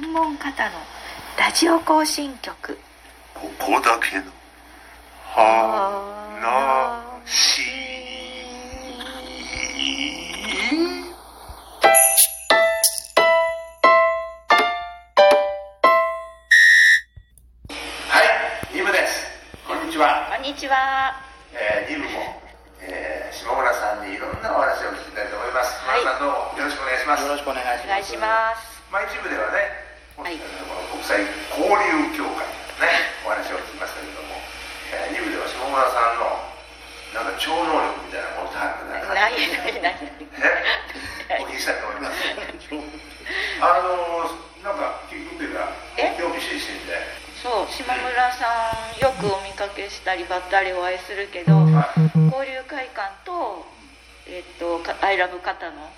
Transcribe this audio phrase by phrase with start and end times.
[0.00, 0.76] モンモン方の
[1.38, 2.78] ラジオ行進曲
[3.34, 4.24] ここだけの
[5.20, 5.42] 話
[18.08, 18.22] は
[18.72, 19.26] い、イブです。
[19.68, 20.32] こんにちは。
[20.34, 21.12] こんにちは
[21.52, 22.08] えー、イブも、
[22.80, 25.84] えー、下村さんにいろんなお話を聞きたいと思います。
[25.84, 27.22] はい下村さんどうもよろしくお願いします。
[27.24, 27.84] よろしくお願いします。
[27.84, 29.81] お願いしますまあ、一部ではね、
[30.16, 30.36] はい。
[30.36, 31.20] 国際
[31.56, 31.76] 交流
[32.16, 32.44] 協会
[32.80, 34.36] ね、お話を聞きましたけれども、
[34.92, 36.36] えー、二部では下村さんの
[37.16, 39.28] なんか超能力みたいなものがあるんだな。
[39.30, 39.96] いないない。
[41.28, 41.40] え？
[41.40, 42.20] お聞きしたいと思います。
[43.62, 46.12] あのー、なんか聞くというか、え？
[46.20, 47.00] 興味津々で、
[47.42, 53.66] そう下村さんよくお見かけしたりばったりお会いするけどはい、交流会館と
[54.28, 55.90] えっとかアイラブ方のの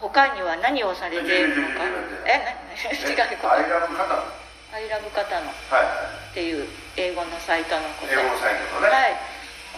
[0.00, 1.84] 他には何をされているのか？
[2.24, 2.50] えな
[2.80, 4.24] 違うアイラブ方の、
[4.72, 5.84] アイラブ方のっはい。
[5.84, 5.90] は
[6.32, 8.12] い、ていう英語のサイトのこと。
[8.12, 9.16] 英語のサイトのね、はい。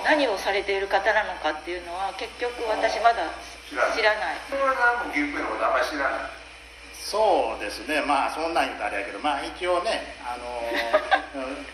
[0.04, 3.28] 何をされている方なのかっていうのは結局私まだ
[3.68, 3.96] 知らない。
[3.96, 4.36] 知らない。
[4.48, 6.30] 下村さんも岐阜県のことあんまり知らない。
[7.02, 10.46] そうですね、まあそんなん言うとあれやけど、まあ一応ね、あの
[11.34, 11.66] うん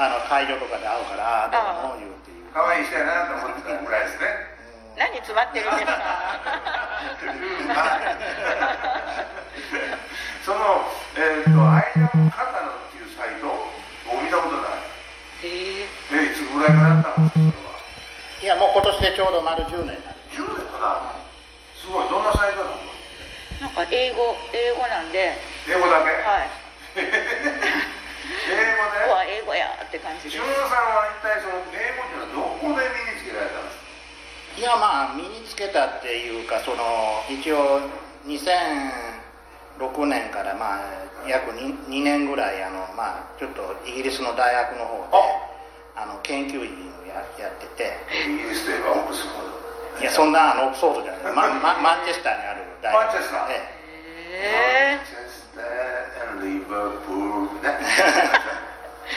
[0.00, 2.48] あの会場とかで会うから、どうも言うっていう。
[2.48, 4.57] 可愛い人やなと思ってたぐらいですね。
[4.98, 5.94] 何詰まってるんですか？
[10.44, 10.58] その、
[11.16, 13.46] えー、と、アイラブカタノっていうサイト？
[13.48, 13.52] を
[14.22, 14.80] 見たことない。
[15.44, 15.86] へえ。
[16.12, 17.28] え、いつぐらいからやったの？
[18.40, 20.16] いや、もう今年でちょうど丸10年になる。
[20.32, 21.12] 10年かな。
[21.76, 22.76] すごい、どんなサイトなの？
[23.60, 25.34] なんか英語英語なんで。
[25.68, 26.50] 英語だけ、はい。
[28.48, 28.56] 英
[29.06, 30.38] 語 は英語やって感じで。
[30.38, 33.84] です俊さんは一体その英語っていうのはどこで身につけられたんですか
[34.58, 36.78] いや、まあ身につけたっていうか、その
[37.26, 37.82] 一応
[38.30, 40.80] 2006年からまあ
[41.26, 45.18] 約 2, 2年ぐらい、あのまあちょっとイギリスの大学の方で、
[45.98, 46.06] あ。
[46.06, 46.70] の研究員
[47.02, 47.90] をややってて。
[48.24, 50.00] イギリスといえばオックスフォード。
[50.00, 53.04] いや、そんなあのオックスフォードじゃない、ままマンチェスターにある大学。
[53.04, 53.50] マンチェスター。
[53.50, 53.58] え
[54.38, 56.70] へマンチェスター、リバ
[57.02, 57.74] プールね。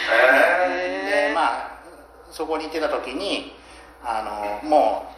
[0.09, 1.77] ええで、まあ、
[2.31, 3.55] そこに行ってた時に、
[4.03, 5.10] あのもう、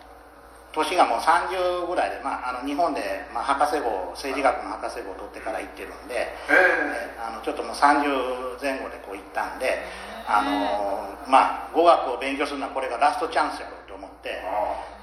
[0.73, 7.13] 年がもう30ぐらいで、まあ、あの日本で、まあ、博士号、政治学の博士号を取ってから行ってるんで、ー、え。
[7.13, 9.85] えあのちょっともう30前後でこう行ったんで、
[10.27, 14.41] あのまあ、語学を勉強するのはこれがラストチャンスやろうと思って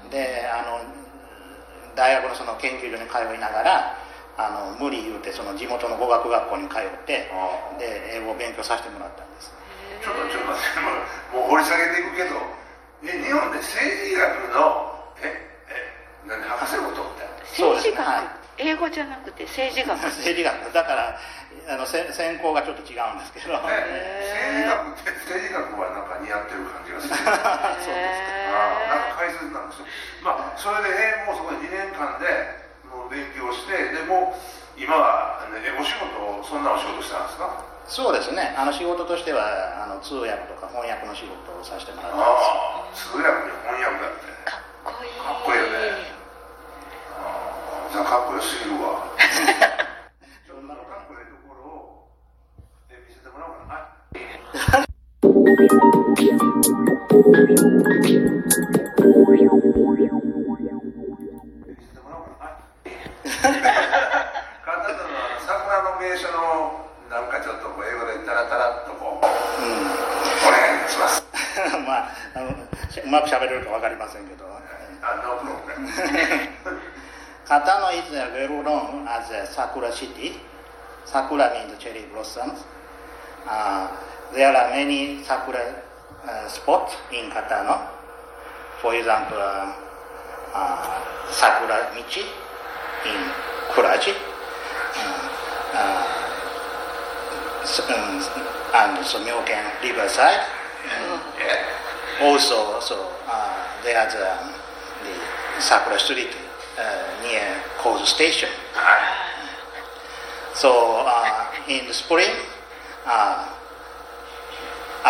[0.09, 0.81] であの
[1.95, 3.97] 大学のその研究所に通いながら
[4.37, 9.53] あの無理言うてその地元の語学学校に通ってあで英語を勉強させてもらったんです。
[10.01, 10.49] ちょっとちょっと
[11.37, 12.41] もうもう掘り下げていくけど、
[13.05, 14.90] え、日本で政治学の、え、え、
[16.25, 19.97] 何、博士号取って政治学、はい英語じゃなくて政治学。
[20.21, 20.53] 政治学。
[20.73, 21.17] だから
[21.69, 27.15] あのせ専攻がちょっと違うんですけど、ね、政治学って政治学はなんか似合ってる感じがする。
[27.17, 27.41] そうですか
[28.53, 29.85] あなんか解説なんですよ。
[30.21, 32.27] まあ、それで英語をそこで2年間で
[32.85, 37.49] もう勉強して、でもう今は、ね、えお仕事を、そんなお仕事したんですか？
[37.87, 38.53] そうですね。
[38.57, 39.41] あの仕事としては
[39.83, 42.17] あの通訳とか翻訳の仕事をさせてもらって
[77.45, 80.35] Katano is uh, well known as a Sakura city.
[81.03, 82.63] Sakura means cherry blossoms.
[83.45, 83.87] Uh,
[84.33, 85.83] there are many Sakura
[86.27, 87.87] uh, spots in Katano.
[88.81, 89.73] For example, uh,
[90.53, 92.23] uh, Sakura Michi
[93.05, 93.31] in
[93.73, 94.15] Kuraji.
[94.95, 95.29] Uh,
[95.73, 96.03] uh,
[97.89, 98.21] um,
[98.73, 100.39] and Somyoken Riverside.
[102.21, 104.53] Also, so uh, there's um,
[105.03, 106.35] the Sakura Street
[107.23, 108.49] near Kozu Station.
[110.53, 111.05] So
[111.67, 112.31] in the spring,
[113.05, 113.45] a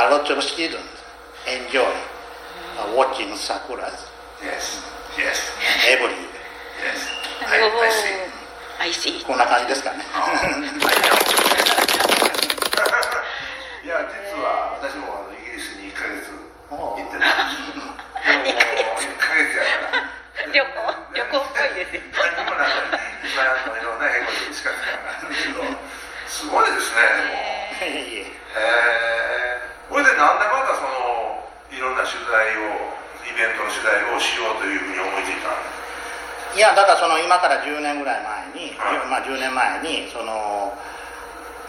[0.09, 0.90] lot of students
[1.47, 4.07] enjoy uh, watching sakuras
[4.43, 4.81] Yes.
[5.17, 5.37] Yes.
[5.87, 6.29] every year.
[6.81, 7.09] Yes.
[7.45, 7.61] はい。
[7.61, 7.91] はい。
[7.91, 8.31] see.
[8.81, 10.03] アイシーこんな感じですかね。
[37.31, 40.75] 今から10年ぐらい前に、はいまあ、10年前にその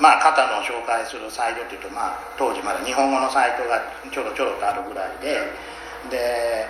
[0.03, 3.79] まあ肩の紹介するサイトっていうと、まあ、当時まだ日本語のサイトが
[4.11, 5.39] ちょろちょろとあるぐらいで
[6.11, 6.67] で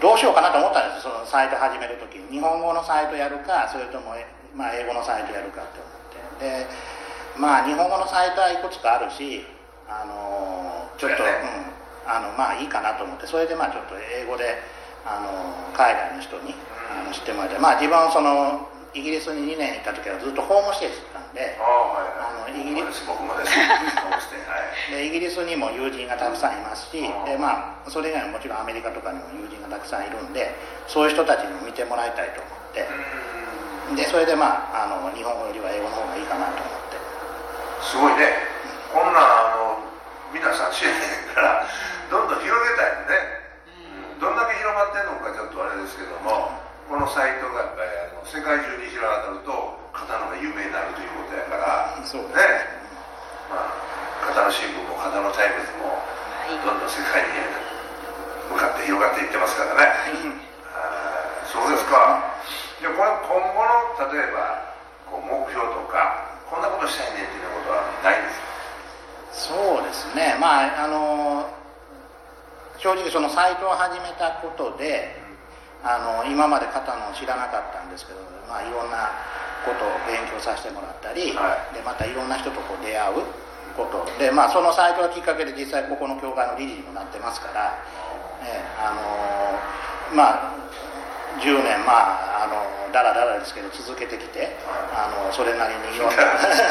[0.00, 2.40] どうしようかなと思ったんですそのサイト始める時に。
[2.40, 4.16] 日本語のサイトやるかそれとも、
[4.56, 5.84] まあ、英語のサイトやるかって
[6.40, 6.64] 思って。
[6.64, 6.64] で
[7.36, 9.44] まあ日本語のサイトはいくつかあるし
[9.92, 13.26] あのちょっと、うん、あのまあいいかなと思って。
[13.28, 14.56] それでまあちょっと英語で
[15.04, 15.28] あの
[15.76, 16.54] 海外の人に
[16.88, 22.16] あの知ってもらってまあ自分はそのイギリスに2年行った時はずっとホームステイしてたんでああはいはい。
[22.16, 22.48] あの
[25.04, 30.54] イギリスにも友人がたくさんいますしで、まあ、それ以外にももちろんアメリカとかにも友人がたくさんいるんで
[30.88, 32.88] そういう人たちにも見てもらいたいと思って
[34.00, 36.96] でそれでまああの日本語よりは英語の方がいいかなと思って。
[37.84, 38.32] すごいね。
[38.92, 39.78] こんなんあの
[40.32, 41.66] 皆さん知らへんから
[42.10, 43.35] どんどん広げたいよね、うん
[44.20, 46.50] どんだけ広まってるのかちょっとあれですけども
[46.88, 49.52] このサイトがやっぱりあの世界中に広がると
[49.92, 52.36] 交野が有名になるということやからそうね。
[53.50, 56.56] まあ交野新聞も交野タイムズもはい。
[56.64, 57.28] どんどん世界に
[58.50, 59.92] 向かって広がっていってますからね。
[60.72, 62.22] あーそうですか。
[62.80, 64.62] でこれ今後の例えば
[65.10, 69.56] こう目標とかこんなことしたいねっていうことはないんですか？
[69.56, 70.36] そうですね。
[70.38, 71.48] まああの
[72.78, 75.16] 正直そのサイトを始めたことで
[75.84, 79.10] あの今まで肩の知らなかったんですけど、まあ、いろんな
[79.64, 81.74] ことを勉強させてもらったり、はい。
[81.74, 83.22] でまたいろんな人とこう出会う
[83.76, 84.06] こと。
[84.18, 87.78] で、まあ、そのサイトがきっかけで実際ここの教会の理事にもなってますから、
[88.42, 90.66] ええあのまあ
[91.40, 94.56] 10年まああのだらだらですけど続けてきて
[94.94, 96.22] あのそれなりにいろんな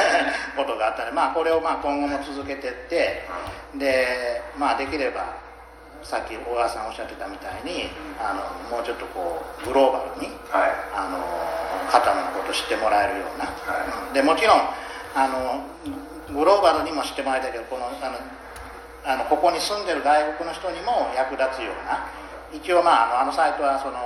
[0.58, 3.28] ことがあったので、まあ、これをまあ今後も続けていって
[3.76, 5.45] で、まあ、できれば
[6.06, 7.90] さっき小川さんおっしゃってたみたいに
[8.22, 10.72] あのもうちょっとこうグローバルにはい。
[10.94, 11.18] あの
[11.90, 14.14] 肩のこと知ってもらえるような、はい。
[14.14, 14.62] でもちろん
[15.18, 15.66] あの
[16.30, 18.18] グローバルにも知ってもらいたいけどこのあの
[19.06, 22.06] あのここに住んでる外国の人にも役立つような。
[22.54, 23.98] 一応まああのあのサイトはその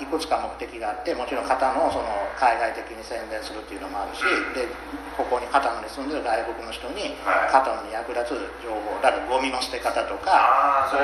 [0.00, 4.22] いくつか目的があってもちろん肩のその海外的に宣伝するっていうのもあるし
[4.54, 4.66] で
[5.14, 7.52] ここに肩野に住んでる外国の人にはい。
[7.52, 10.98] 肩野に役立つ情報だからゴミの捨て方とか防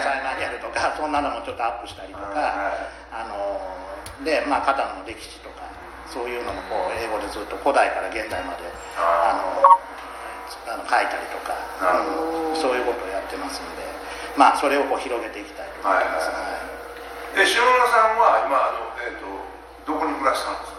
[0.00, 3.60] 災マニュアルとか そんなのもちょっとアップしたりとか、はいあの
[4.24, 5.66] で、まあ、肩の歴史とか
[6.06, 8.62] そういうのもこう英語でずっと古代から現代まで
[8.98, 11.52] ああのあの書いたりとか、
[12.54, 13.82] そういうことをやってますんで、
[14.36, 16.34] まあ、それをこう広げていきたいと思います、は
[16.70, 16.73] い
[17.34, 19.26] で塩村さんは今あの、えー、と
[19.92, 20.78] どこに暮らしたんですか？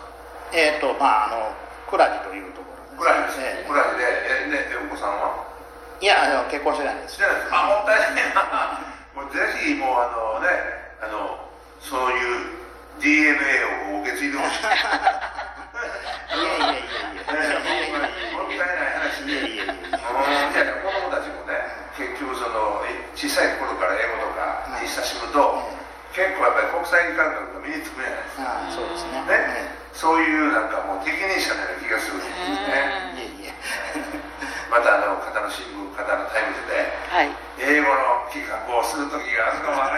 [0.55, 1.51] えっ、とまああの
[1.91, 3.67] 倉地というところですええ。
[3.67, 4.07] 暮らしで
[4.47, 5.43] えでえお子さんは？
[5.99, 7.15] いやあの結婚してないです。
[7.15, 8.79] してないですあもったいないな
[9.15, 10.47] もうぜひもうあのね
[11.03, 11.39] あの
[11.79, 12.55] そういう
[13.03, 13.35] DNA
[13.99, 14.63] を受け継いでほしい。
[14.63, 17.59] いやいやいやいや。
[18.35, 19.27] もったいない話。
[19.27, 19.73] いやいやいやいや。
[19.75, 19.91] うん
[20.55, 21.59] いや子供たちもね
[21.97, 25.63] 結局そのえ小さい頃から英語とかに親しむと、
[26.45, 28.45] やっぱり国際感覚が身につくじゃないですか。
[28.45, 29.17] ああそうですね。
[29.25, 32.37] ね、そういうなんかもう適任者のような気がするんです
[32.69, 33.17] ね。
[34.69, 37.33] またあの交野新聞交野タイムズではい。
[37.57, 39.89] 英語の企画をする時があるかもわ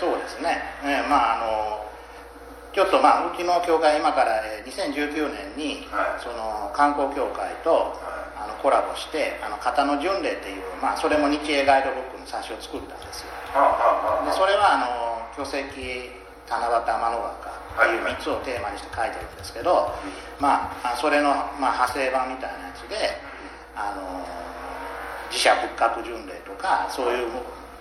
[0.00, 1.84] そうですね、ええまああの
[2.72, 6.22] ちょっとまあうちの教会今からえー2019年に、はい。
[6.22, 7.98] その観光協会と、
[8.38, 13.28] あのコラボして「あの型の巡礼」っていう、まあ、それも日英ガイドブックの冊子を作ったんですよ。
[14.24, 15.68] でそれはあの巨石七夕
[16.48, 18.14] 天の川っていうはい。
[18.14, 19.92] 3つをテーマにして書いてるんですけど、
[20.38, 23.20] まああそれの、まあ、派生版みたいなやつで
[23.76, 24.24] あの
[25.28, 27.28] 自社仏閣巡礼とかそういう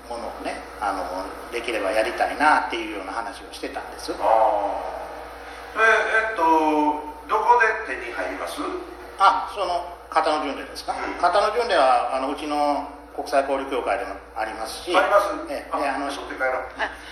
[0.09, 1.05] もものをねあの
[1.51, 6.41] できればやりたいなっていうような話をしてたんですああでえっと
[7.29, 8.57] どこで手に入ります？
[9.19, 11.21] あその型の巡礼ですか、うん。
[11.21, 15.29] 型の巡礼はあのうちの国際交流協会でもありますしあります。
[15.53, 16.65] ええであの取って帰ろう。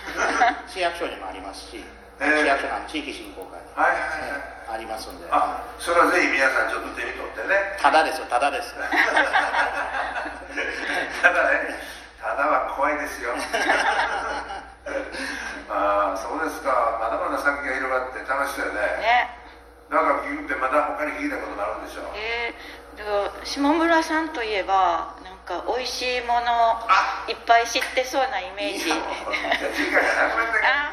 [0.66, 1.86] 市役所にもありますし、
[2.20, 5.28] ええ市役所の地域振興会に、はいはいはいええありますんで。
[5.30, 7.78] あそれはぜひ皆さんちょっと手に取ってね。
[7.80, 8.74] ただですよただです
[11.22, 11.78] ただね
[12.22, 13.32] ただは怖いですよ。
[15.70, 16.98] ああそうですか。
[17.00, 17.38] まだまだ
[18.48, 18.80] したよね。
[18.82, 19.30] ね。
[19.90, 22.06] なんか聞いてまだ他に聞いたことがあるんでしょう。
[22.16, 27.24] えー、でも下村さんといえばなんか美味しいものあ！
[27.28, 28.92] いっぱい知ってそうなイメージ。
[28.92, 28.96] あ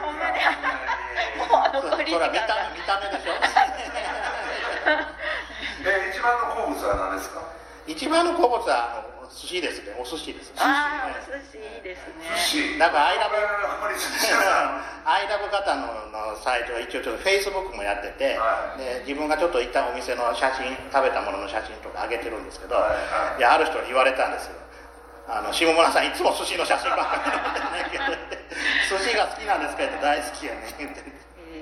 [0.04, 0.38] ほんまに。
[1.48, 3.32] もう残り時それは見た間が見た目でしょ？
[5.86, 7.40] え一番の好物は何ですか？
[7.86, 9.94] 一番の好物はあの寿司ですね。
[9.98, 10.52] お寿司です。
[10.58, 12.24] ああお寿司いいですね。
[12.36, 12.78] 寿司。
[12.78, 13.36] なんかアイラブ
[15.04, 18.78] アイラブ方ののサイトは一応ちょっとフェイスブックもやってて、はい。
[18.78, 22.96] で自分がちょっと行ったお店の写真食べたものの写真とか上げてるんですけど、はいは
[23.36, 23.38] い。
[23.38, 24.54] いやある人に言われたんですよ。
[25.26, 28.04] あの下村さんいつも寿司の写真ばっかり撮ってないけど
[29.00, 31.00] 寿司が好きなんですけど大好きやね言って。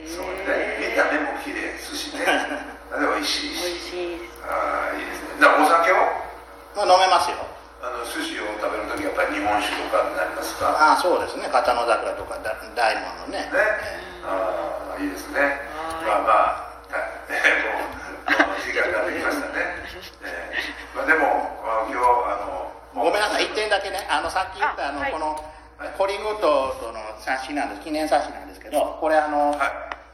[0.06, 0.90] そうね。
[0.90, 2.26] 見た目も綺麗寿司ね。
[2.92, 4.32] で美味しい美し味しいです。
[4.44, 5.96] ああいいですねじゃあお酒を
[6.76, 7.38] まあ飲めますよ
[7.80, 11.50] あの寿司を食べるときやっぱり日本酒とかになりますかああそうですね。
[11.50, 13.50] 片野桜とかだ大門のね。
[13.50, 13.50] ね。
[14.22, 15.40] ああいいですね。
[15.42, 16.06] はい。
[16.06, 17.10] まあまあはい。
[17.26, 19.82] えもう時間ができましたね、
[20.22, 23.50] えーまあ、でもあ今日あのごめんなさい。
[23.50, 24.06] 1点だけね。
[24.08, 25.12] あのさっき言ったあのあはい。
[25.12, 25.44] この
[25.98, 27.80] コリングウッドとの冊子なんです。
[27.82, 29.58] 記念冊子なんですけどこれあの、はい。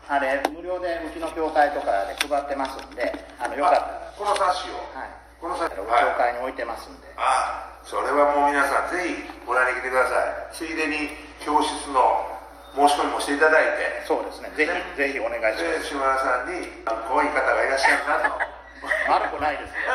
[0.09, 3.85] あれ無料でうちの教会とかで配ってますんであのよかったら。
[4.17, 10.19] この冊子を、はいこの冊子教はい会に置いてますんで、ああそれはもう皆さんぜひご覧に来てくださ
[10.51, 10.55] い。
[10.55, 12.27] ついでに教室の
[12.75, 14.03] 申し込みもしていただいて。
[14.03, 14.51] そうですね。
[14.59, 14.83] ぜひ、ね。
[14.99, 15.79] ぜひお願いします。
[15.79, 18.35] で島田さんにあこういう方がいらっしゃるなと。
[19.15, 19.95] 悪くないですよ。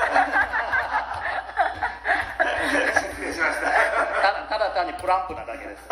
[3.11, 3.67] 失礼しました。
[3.67, 5.83] ただただ単にブランクなだけです。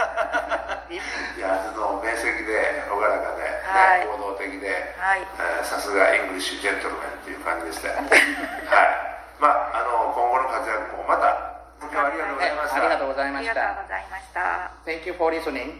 [0.89, 0.96] い
[1.39, 4.08] いやあの面積で朗らかで、ねはい。
[4.08, 4.96] 行動的で、
[5.63, 7.89] さすが English gentlemen っていう感じでした。
[7.89, 8.00] は
[14.20, 15.74] した Thank you for listening